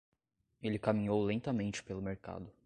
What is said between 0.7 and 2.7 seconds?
caminhou lentamente pelo mercado.